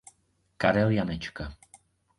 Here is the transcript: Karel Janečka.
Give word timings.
Karel 0.57 0.89
Janečka. 0.97 1.53